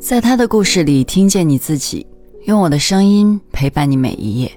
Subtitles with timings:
[0.00, 2.06] 在他的故事里听见你自己，
[2.46, 4.50] 用我的声音陪伴你每一页。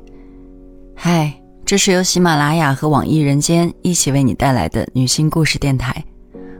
[0.95, 1.33] 嗨，
[1.65, 6.01] 这是由喜马拉雅和网易人间一起为你带来的女性故事电台，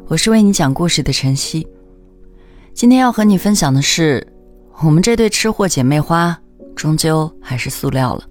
[0.07, 1.65] 我是为你讲故事的晨曦。
[2.73, 4.27] 今天要和你分享的是，
[4.83, 6.37] 我们这对吃货姐妹花，
[6.75, 8.23] 终究还是塑料了。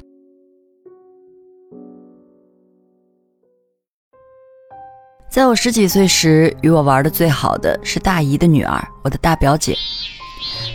[5.30, 9.74] 在我十几岁时，与我玩的最好的是大姨的女儿，我的大表姐。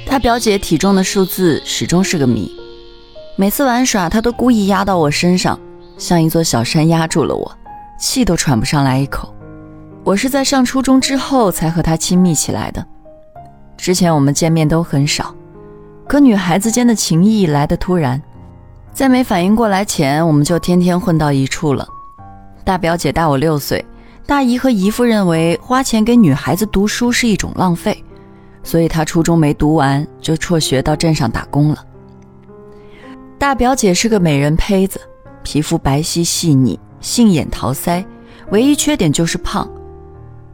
[0.10, 2.52] 他表姐体重的数字始终是个谜，
[3.36, 5.60] 每次玩耍，她都故意压到我身上，
[5.98, 7.52] 像一座小山压住了我，
[8.00, 9.32] 气都喘不上来一口。
[10.04, 12.84] 我是在上初中之后才和她亲密起来的，
[13.76, 15.36] 之前我们见面都很少，
[16.08, 18.20] 可女孩子间的情谊来得突然，
[18.94, 21.86] 在没反应过来前，我们就天天混到一处了。
[22.64, 23.86] 大表姐大我六岁。
[24.26, 28.04] 大姨和姨父认为花钱给女孩子读书是一种浪费，
[28.68, 31.86] 所以她初中没读完就辍学到镇上打工了。
[33.40, 35.00] 大表姐是个美人胚子，
[35.42, 38.04] 皮肤白皙细腻，杏眼桃腮，
[38.52, 39.66] 唯一缺点就是胖。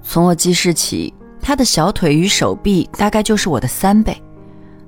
[0.03, 1.11] 从我记事起，
[1.42, 4.16] 她的小腿与手臂大概就是我的三倍，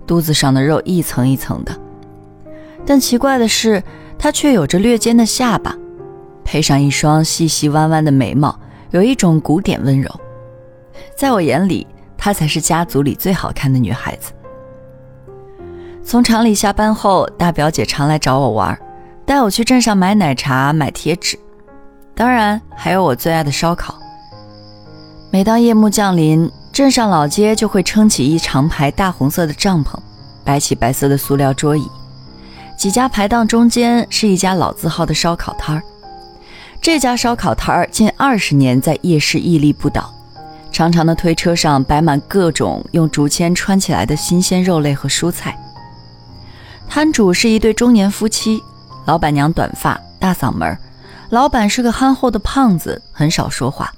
[0.05, 1.75] 肚子上的肉一层一层的。
[2.85, 3.81] 但奇怪的是，
[4.19, 5.75] 她却有着略尖的下巴，
[6.43, 8.55] 配上一双细细弯弯的眉毛。
[8.91, 10.09] 有一种古典温柔，
[11.17, 11.87] 在我眼里，
[12.17, 14.31] 她才是家族里最好看的女孩子。
[16.03, 18.77] 从厂里下班后，大表姐常来找我玩，
[19.25, 21.37] 带我去镇上买奶茶、买贴纸，
[22.13, 23.95] 当然还有我最爱的烧烤。
[25.31, 29.97] 每当夜幕降临，镇上老街就会撑起一长排大红色的帐篷，
[30.43, 31.89] 摆起白色的塑料桌椅，
[32.77, 35.81] 几家排档中间是一家老字号的烧烤摊儿。
[36.79, 40.13] 这家烧烤摊儿近二十年在夜市屹立不倒，
[40.75, 45.57] 长长的推车上摆满各种用竹签穿起来的新鲜肉类和蔬菜。
[46.89, 48.61] 摊主是一对中年夫妻，
[49.05, 50.77] 老板娘短发大嗓门，
[51.29, 53.89] 老板是个憨厚的胖子，很少说话。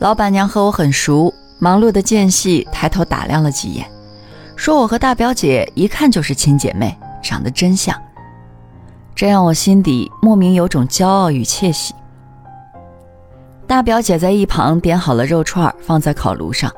[0.00, 3.90] 老板娘和我很熟，忙碌的间隙抬头打量了几眼，
[4.56, 7.98] 说我和大表姐一看就是亲姐妹，长得真像。
[9.14, 11.94] 这让我心底莫名有种骄傲与窃喜。
[13.70, 16.68] 大表姐在一旁点好了肉串，放在烤炉上，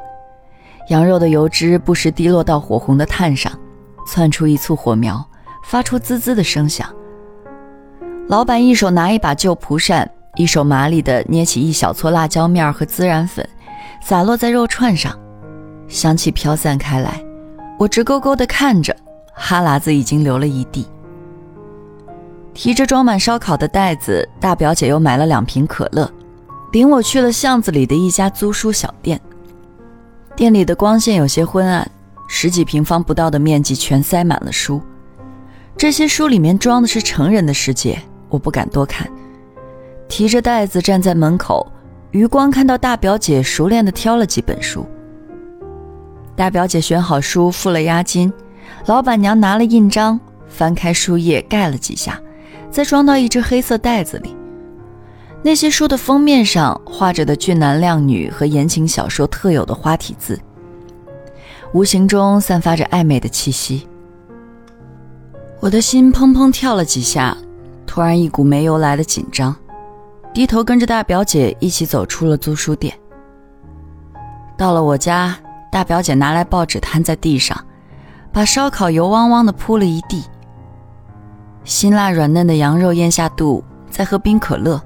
[0.90, 3.50] 羊肉的油脂不时滴落到火红的炭上，
[4.06, 5.26] 窜出一簇火苗，
[5.64, 6.86] 发出滋滋的声响。
[8.28, 13.48] 老板一手拿一把旧蒲扇，一手麻利地捏起一小撮辣椒面和孜然粉，
[14.02, 15.18] 洒落在肉串上，
[15.88, 17.18] 香气飘散开来。
[17.78, 18.94] 我直勾勾地看着，
[19.32, 20.86] 哈喇子已经流了一地。
[22.52, 26.06] 提着装满烧烤的袋子，大表姐又买了两瓶可乐，
[26.72, 29.20] 领我去了巷子里的一家租书小店。
[30.34, 31.88] 店里的光线有些昏暗，
[32.26, 34.80] 十几平方不到的面积全塞满了书。
[35.76, 39.06] 这些书里面装的是成人的世界，我不敢多看。
[40.08, 41.70] 提着袋子站在门口，
[42.10, 44.86] 余光看到大表姐熟练地挑了几本书。
[46.34, 48.32] 大表姐选好书，付了押金，
[48.86, 50.18] 老板娘拿了印章，
[50.48, 52.18] 翻开书页盖了几下。
[52.70, 54.34] 再装到一只黑色袋子里。
[55.44, 60.38] 那些书的封面上画着的俊男靓女和言情小说特有的花体字，
[61.72, 63.88] 无形中散发着暧昧的气息。
[65.58, 67.36] 我的心砰砰跳了几下，
[67.86, 69.54] 突然一股没由来的紧张，
[70.32, 72.96] 低头跟着大表姐一起走出了租书店。
[74.56, 75.36] 到了我家，
[75.72, 77.56] 大表姐拿来报纸摊在地上，
[78.32, 80.22] 把烧烤油汪汪的铺了一地。
[81.64, 84.80] 辛辣软嫩的羊肉咽下肚，再喝冰可乐，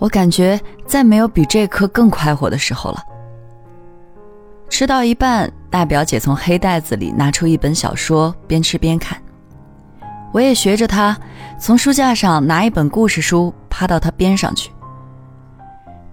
[0.00, 3.04] 我感觉再没有比这刻更快活的时候了。
[4.68, 9.20] 吃到一半，大表姐从黑袋子里拿出一本小说，边吃边看。
[10.32, 11.16] 我也学着她，
[11.58, 14.70] 从书架上拿一本故事书，趴到她边上去。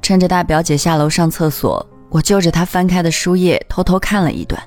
[0.01, 4.61] 趁着大表姐下楼上厕所，我就着她翻开的书页偷偷看了一段，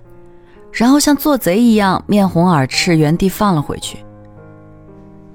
[0.72, 3.98] 然后像做贼一样面红耳赤，原地放了回去。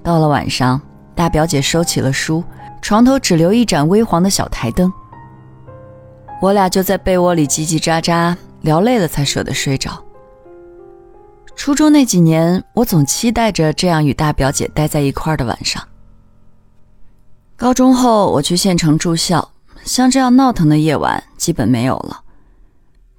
[0.01, 0.81] 到了晚上，
[1.15, 2.43] 大表姐收起了书，
[2.81, 4.91] 床头只留一盏微黄的小台灯。
[6.41, 10.03] 我俩就在被窝里叽叽喳喳聊累了才舍得睡着。
[11.55, 15.81] 初中那几年，我总期待着这样与大表姐待在一块儿的晚上。
[17.55, 19.51] 高中后，我去县城住校，
[19.85, 22.21] 像这样闹腾的夜晚基本没有了。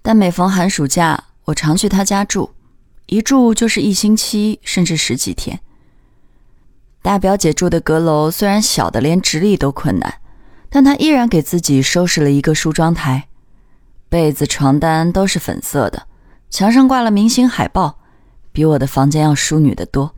[0.03, 2.51] 但每逢寒暑假，我常去她家住，
[3.07, 5.59] 一住就是一星期，甚至十几天。
[7.07, 10.15] 大表姐住的阁楼虽然小的连直立都困难，
[10.69, 13.29] 但她依然给自己收拾了一个梳妆台，
[14.09, 16.09] 被子、床单都是粉色的，
[16.51, 18.01] 墙上挂了明星海报，
[18.51, 20.17] 比我的房间要淑女得多。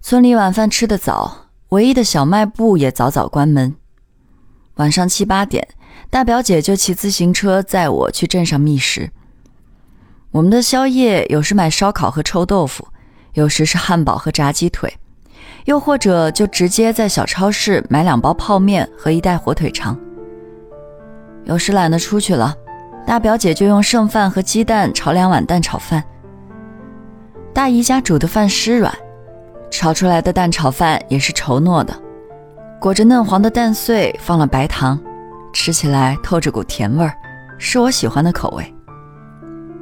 [0.00, 3.76] 村里晚饭吃得早，唯一的小卖部也早早关门。
[4.76, 5.68] 晚上七八点，
[6.08, 9.10] 大表姐就骑自行车载我去镇上觅食。
[10.30, 12.88] 我们的宵夜有时买烧烤和臭豆腐，
[13.34, 14.96] 有时是汉堡和炸鸡腿，
[15.66, 19.96] 又或者就直接在小超市买两包泡面和一袋火腿肠。
[21.44, 22.54] 有时懒得出去了，
[23.06, 26.02] 大表姐就用剩饭和鸡蛋炒两碗蛋炒饭。
[27.52, 28.92] 大姨家煮的饭湿软，
[29.70, 31.92] 炒出来的蛋炒饭也是稠糯的，
[32.80, 34.98] 裹着嫩黄的蛋碎，放了白糖，
[35.52, 37.12] 吃起来透着股甜味儿，
[37.58, 38.74] 是我喜欢的口味。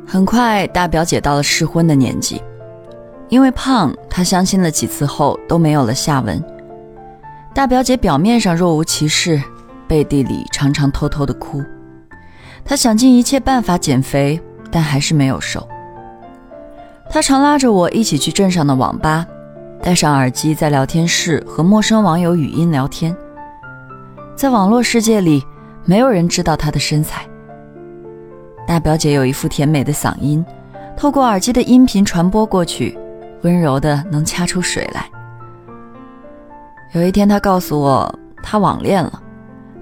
[0.06, 2.40] 很快，大表姐到了适婚的年纪，
[3.28, 6.42] 因为胖，她相亲了几次后都没有了下文。
[7.54, 9.42] 大表姐表面上若无其事。
[9.86, 11.62] 背地里常常偷偷的哭，
[12.64, 14.40] 他想尽一切办法减肥，
[14.70, 15.68] 但还是没有瘦。
[17.10, 19.26] 他常拉着我一起去镇上的网吧，
[19.82, 23.14] 戴上耳机在聊天室和陌生网友语音聊天。
[24.34, 25.44] 在网络世界里，
[25.84, 27.26] 没有人知道他的身材。
[28.66, 30.42] 大表姐有一副甜美的嗓音，
[30.96, 32.98] 透过耳机的音频传播过去，
[33.44, 35.08] 温柔的能掐出水来。
[36.92, 39.22] 有一天，他告诉我，他网恋了。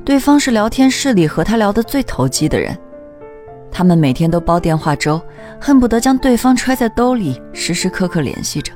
[0.05, 2.77] 对方是聊天室里和他聊得最投机的人，
[3.71, 5.21] 他们每天都煲电话粥，
[5.61, 8.73] 恨不得将对方揣在兜里，时时刻刻联系着。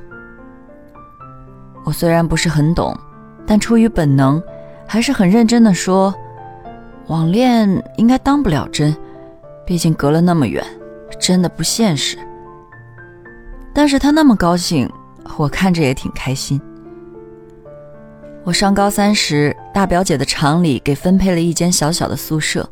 [1.83, 2.97] 我虽然不是很懂，
[3.45, 4.41] 但出于本能，
[4.87, 6.13] 还是很认真的说
[7.07, 8.95] ：“网恋应该当不了真，
[9.65, 10.63] 毕竟隔了那么远，
[11.19, 12.17] 真的不现实。”
[13.77, 14.91] 但是他那么高兴，
[15.37, 16.59] 我看着也挺开心。
[18.43, 22.67] 我上高三时，大表姐的厂里给分配了一间小小的宿舍，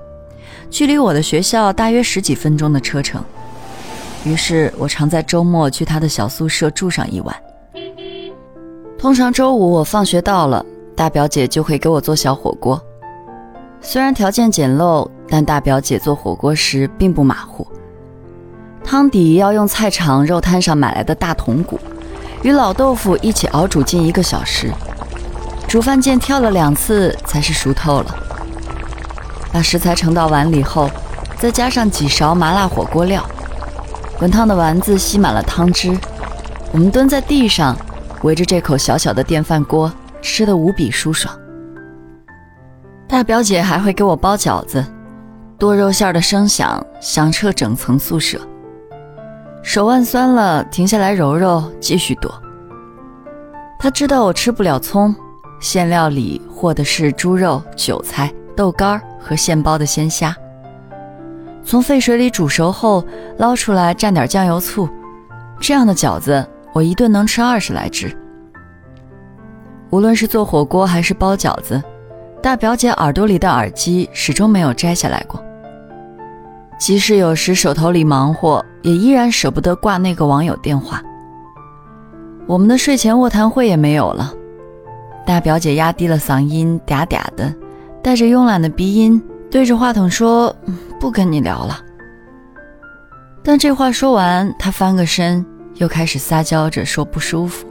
[0.71, 3.23] 距离我的学校大约十几分钟的车程。
[4.25, 7.35] 于是我常在周末去她的小宿舍住上一晚。
[8.97, 10.65] 通常周五我放学到了，
[10.95, 12.81] 大表姐就会给我做小火锅。
[13.79, 17.67] 虽然条件简陋，但大表姐做火锅时并不马虎。
[18.85, 21.79] 汤底要用菜场肉摊上买来的大筒骨，
[22.43, 24.71] 与老豆腐一起熬煮近一个小时。
[25.67, 28.15] 煮饭键跳了两次才是熟透了。
[29.51, 30.89] 把食材盛到碗里后，
[31.39, 33.25] 再加上几勺麻辣火锅料，
[34.19, 35.97] 滚烫的丸子吸满了汤汁。
[36.71, 37.75] 我们蹲在地上，
[38.21, 39.91] 围着这口小小的电饭锅，
[40.21, 41.35] 吃得无比舒爽。
[43.07, 44.85] 大表姐还会给我包饺子，
[45.57, 48.39] 剁肉馅的声响响彻整层宿舍。
[49.67, 52.31] 手腕酸了，停下来揉揉，继续剁。
[53.79, 55.13] 他知道我吃不了葱。
[55.59, 60.35] 馅料里和的是猪肉、韭菜、豆干和现包的鲜虾。
[61.63, 63.03] 从沸水里煮熟后
[63.39, 64.87] 捞出来，蘸点酱油醋。
[65.59, 68.15] 这样的饺子，我一顿能吃二十来只。
[69.89, 71.81] 无论是做火锅还是包饺子，
[72.39, 75.43] 大表姐耳朵里的耳机始终没有摘下来过。
[76.77, 81.01] 即使有时手头里忙活，也依然舍不得挂那个网友电话。
[82.47, 84.33] 我们的睡前卧谈会也没有了。
[85.25, 87.51] 大表姐压低了嗓音，嗲嗲的，
[88.03, 90.55] 带着慵懒的鼻音，对着话筒说
[90.99, 91.79] ：“不跟你聊了。”
[93.41, 95.43] 但这话说完，她翻个身，
[95.75, 97.65] 又开始撒娇着说不舒服。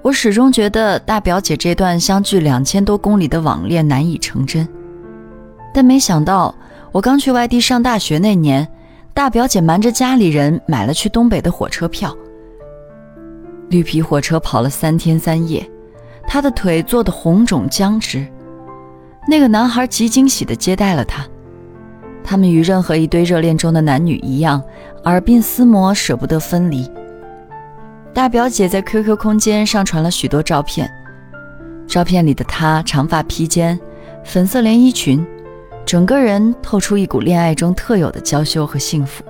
[0.00, 4.66] 我始终觉得大表姐这段相距两千多公里的网恋难以成真，
[5.72, 6.52] 但没想到，
[6.92, 8.68] 我刚去外地上大学那年，
[9.14, 12.14] 大表姐瞒着家里人买了去东北的火车票，
[13.70, 15.66] 绿皮火车跑了三天三夜。
[16.28, 18.26] 她的腿坐得红肿僵直，
[19.26, 21.26] 那个男孩极惊喜地接待了她。
[22.22, 24.62] 他们与任何一对热恋中的男女一样，
[25.04, 26.88] 耳鬓厮磨，舍不得分离。
[28.12, 30.88] 大表姐在 QQ 空间上传了许多照片，
[31.86, 33.80] 照片里的她长发披肩，
[34.22, 35.26] 粉色连衣裙，
[35.84, 39.22] 整个人透出一股恋爱中特有的娇羞和幸福。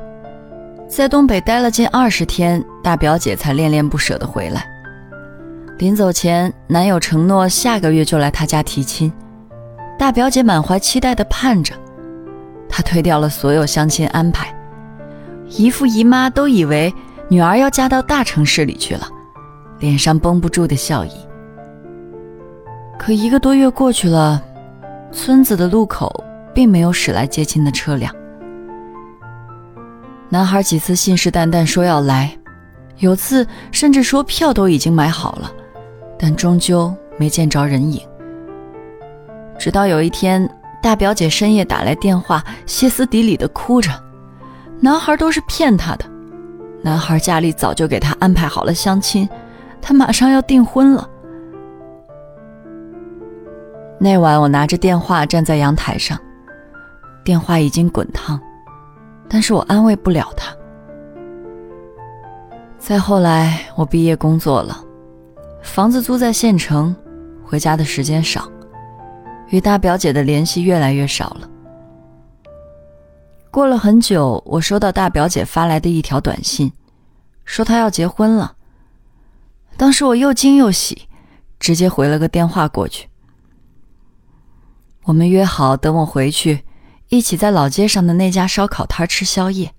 [0.88, 4.66] 在东北待了近二十天，大表姐才恋恋不舍地回来。
[5.78, 9.12] 临走前，男友承诺下个月就来她家提亲，
[9.98, 11.74] 大表姐满怀期待地盼着。
[12.68, 14.54] 她推掉了所有相亲安排，
[15.48, 16.92] 姨父姨妈都以为
[17.28, 19.08] 女儿要嫁到大城市里去了，
[19.80, 21.10] 脸上绷不住的笑意。
[22.98, 24.40] 可一个多月过去了，
[25.10, 26.22] 村子的路口
[26.54, 28.14] 并没有驶来接亲的车辆。
[30.28, 32.36] 男孩几次信誓旦旦说要来，
[32.98, 35.50] 有次甚至说票都已经买好了。
[36.18, 38.00] 但终究没见着人影。
[39.58, 40.48] 直到有一天，
[40.80, 43.90] 大表姐深夜打来电话，歇斯底里的哭着
[44.78, 46.04] ：“男孩都是骗她的。
[46.80, 49.28] 男孩家里早就给她安排好了相亲，
[49.80, 51.08] 她马上要订婚了。
[53.98, 56.16] 那晚我拿着电话站在阳台上，
[57.24, 58.40] 电话已经滚烫，
[59.28, 60.54] 但是我安慰不了她。
[62.78, 64.84] 再后来，我毕业工作了，
[65.62, 66.94] 房子租在县城，
[67.44, 68.50] 回家的时间少，
[69.48, 71.48] 与大表姐的联系越来越少了。
[73.52, 76.72] 过了很久，我收到大表姐发来的一条短信，
[77.44, 78.56] 说她要结婚了。
[79.76, 81.06] 当时我又惊又喜，
[81.60, 83.08] 直接回了个电话过去。
[85.04, 86.64] 我们约好等我回去，
[87.12, 89.74] 一起在老街上的那家烧烤摊吃宵夜。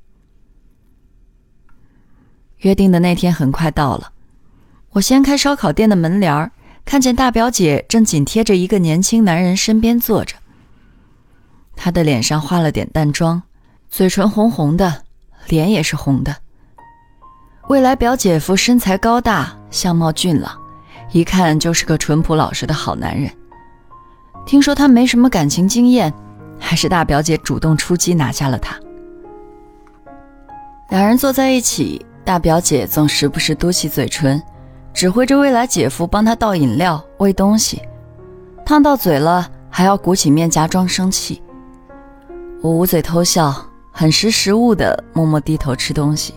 [2.58, 4.12] 约定的那天很快到了，
[4.92, 6.52] 我掀开烧烤店的门帘儿，
[6.86, 10.36] 看见大表姐正紧贴着一个年轻男人身边坐着。
[11.76, 13.42] 她的脸上化了点淡妆。
[13.90, 15.04] 嘴唇红红的，
[15.48, 16.38] 脸也是红的。
[17.68, 20.56] 未来表姐夫身材高大，相貌俊朗，
[21.12, 23.32] 一看就是个淳朴老实的好男人。
[24.46, 26.14] 听说他没什么感情经验，
[26.64, 28.80] 还是大表姐主动出击拿下了他。
[30.90, 34.42] 两人坐在一起，大表姐总时不时嘟起嘴唇，
[34.94, 37.82] 指挥着未来姐夫帮她倒饮料、喂东西，
[38.66, 41.44] 烫到嘴了还要鼓起面颊装生气。
[42.62, 43.54] 我捂嘴偷笑。
[43.96, 46.34] 很识时务的，默默低头吃东西。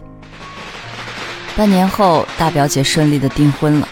[1.57, 3.89] 半年后，大表姐顺利的订婚了。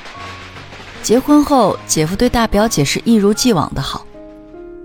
[1.02, 4.04] 结婚后，姐夫对大表姐是一如既往的好，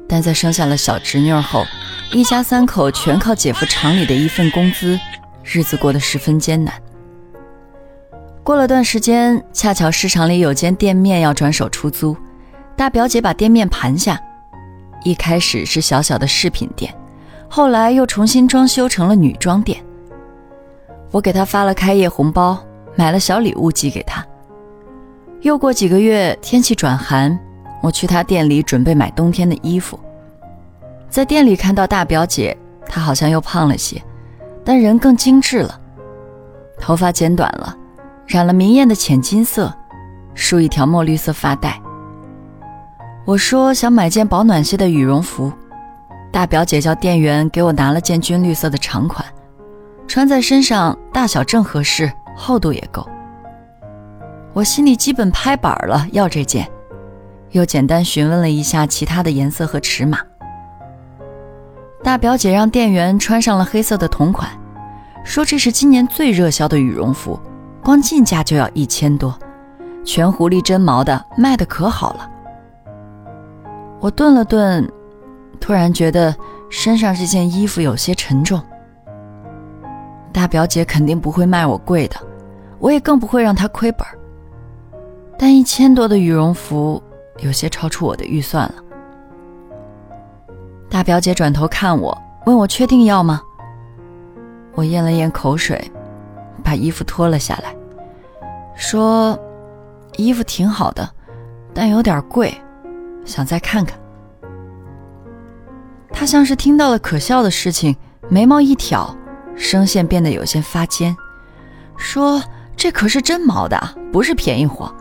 [0.09, 1.63] 但在生下了小侄女后，
[2.11, 4.99] 一家三口全靠姐夫厂里的一份工资，
[5.43, 6.73] 日子过得十分艰难。
[8.43, 12.17] 过了段时间，恰巧市场里有间店面要转手出租，
[12.75, 14.19] 大表姐把店面盘下，
[15.03, 16.91] 一开始是小小的饰品店。
[17.47, 19.79] 后来又重新装修成了女装店。
[21.11, 22.57] 我给她发了开业红包，
[22.95, 24.25] 买了小礼物寄给她。
[25.41, 27.39] 又过几个月，天气转寒，
[27.81, 29.99] 我去他店里准备买冬天的衣服。
[31.09, 32.55] 在店里看到大表姐，
[32.87, 34.01] 她好像又胖了些，
[34.63, 35.79] 但人更精致了。
[36.79, 37.75] 头发剪短了，
[38.25, 39.73] 染了明艳的浅金色，
[40.33, 41.81] 梳一条墨绿色发带。
[43.25, 45.51] 我说想买件保暖些的羽绒服。
[46.31, 49.25] 大表姐叫店员给我拿了件军绿色的长款，
[50.07, 53.07] 穿在身上大小正合适，厚度也够。
[54.53, 56.69] 我心里基本拍板了，要这件，
[57.51, 60.19] 又简单询问了一下其他的颜色和尺码。
[62.03, 64.49] 大表姐让店员穿上了黑色的同款，
[65.23, 67.39] 说这是今年最热销的羽绒服，
[67.83, 69.37] 光进价就要一千多，
[70.03, 72.29] 全狐狸真毛的，卖的可好了。
[73.99, 74.89] 我顿了顿。
[75.61, 76.33] 突然觉得
[76.69, 78.63] 身上这件衣服有些沉重。
[80.31, 82.15] 大表姐肯定不会卖我贵的，
[82.79, 84.07] 我也更不会让她亏本。
[85.37, 87.03] 但一千多的羽绒服
[87.41, 88.75] 有些超出我的预算了。
[90.89, 93.41] 大表姐转头看我，问我确定要吗？
[94.73, 95.91] 我咽了咽口水，
[96.63, 97.75] 把衣服脱了下来，
[98.75, 99.37] 说
[100.17, 101.07] ：“衣服挺好的，
[101.73, 102.53] 但有点贵，
[103.25, 103.99] 想再看看。”
[106.11, 107.95] 他像是听到了可笑的事情，
[108.29, 109.15] 眉毛一挑，
[109.55, 111.15] 声线变得有些发尖，
[111.97, 112.41] 说
[112.75, 113.77] ：“这可是真毛的，
[114.11, 114.91] 不是便宜货。”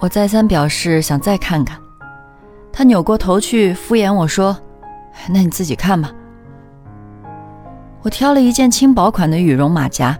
[0.00, 1.78] 我再三表示想再看看，
[2.72, 4.56] 他扭过头去敷衍我说
[5.28, 6.10] ：“那你自己看吧。”
[8.02, 10.18] 我挑了一件轻薄款的羽绒马甲，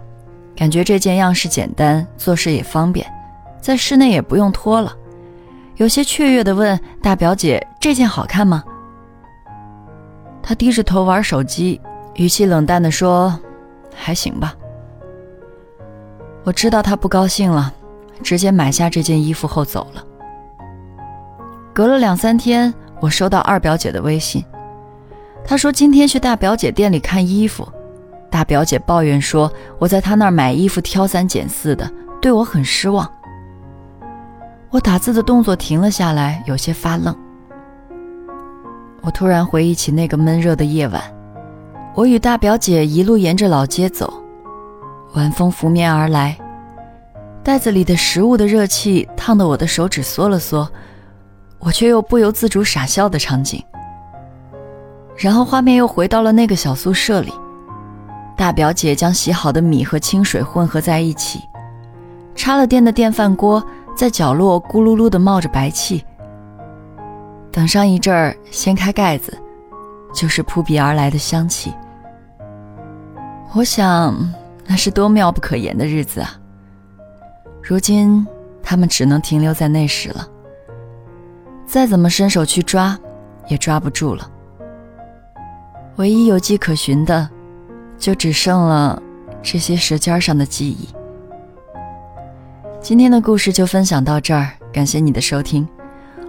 [0.55, 3.03] 感觉这件样式简单，做事也方便，
[3.59, 4.95] 在室内也不用脱了。
[5.77, 8.63] 有些雀跃地问大表姐：“这件好看吗？”
[10.43, 11.81] 他低着头玩手机，
[12.13, 13.35] 语气冷淡地说
[13.95, 14.53] ：“还行吧。”
[16.45, 17.73] 我知道他不高兴了，
[18.21, 20.03] 直接买下这件衣服后走了。
[21.73, 24.43] 隔了两三天，我收到二表姐的微信，
[25.43, 27.67] 她说今天去大表姐店里看衣服，
[28.29, 31.89] 大表姐抱怨说我在她那儿买衣服挑三拣四的，
[32.21, 33.09] 对我很失望。
[34.69, 37.15] 我打字的动作停了下来，有些发愣。
[39.01, 41.01] 我突然回忆起那个闷热的夜晚，
[41.95, 44.13] 我与大表姐一路沿着老街走，
[45.13, 46.37] 晚风拂面而来，
[47.43, 50.69] 袋子里的食物的热气烫得我的手指缩了缩，
[51.59, 53.63] 我却又不由自主傻笑的场景。
[55.17, 57.33] 然后画面又回到了那个小宿舍里，
[58.37, 61.39] 大表姐将洗好的米和清水混合在一起，
[62.35, 63.63] 插了电的电饭锅
[63.95, 66.03] 在角落咕噜噜的冒着白气。
[67.51, 69.35] 等上一阵儿，掀开盖子，
[70.13, 71.73] 就是扑鼻而来的香气。
[73.53, 74.15] 我想，
[74.65, 76.37] 那是多妙不可言的日子啊！
[77.63, 78.25] 如今，
[78.63, 80.27] 他们只能停留在那时了。
[81.65, 82.99] 再怎么伸手去抓，
[83.47, 84.29] 也抓不住了。
[85.97, 87.29] 唯一有迹可循的，
[87.97, 89.01] 就只剩了
[89.41, 90.89] 这些舌尖上的记忆。
[92.81, 95.67] 今天的故事就分享到这儿，感谢你的收听。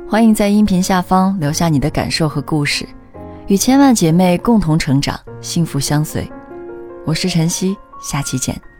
[0.08, 2.86] 欢迎在音频下方留下你的感受和故事，
[3.46, 6.30] 与千万姐妹共同成长，幸福相随。
[7.06, 8.71] 我是晨曦，下期见。